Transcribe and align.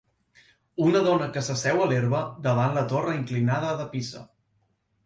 Una 0.85 1.01
dona 1.07 1.27
que 1.35 1.43
s'asseu 1.49 1.83
a 1.83 1.87
l'herba 1.93 2.23
davant 2.49 2.75
la 2.81 2.87
torre 2.95 3.15
inclinada 3.21 3.79
de 3.85 3.89
Pisa. 3.95 4.27